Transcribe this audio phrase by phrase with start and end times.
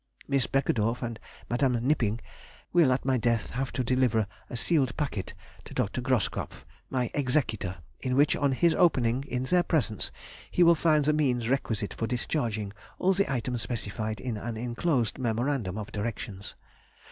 [0.27, 1.79] Miss Beckedorff and Mde.
[1.79, 2.21] Knipping
[2.73, 5.35] will at my death have to deliver a sealed packet
[5.65, 6.01] to Dr.
[6.01, 10.11] Groskopff, my executor, in which, on his opening in their presence,
[10.49, 15.19] he will find the means requisite for discharging all the items specified in an enclosed
[15.19, 16.55] memorandum of directions.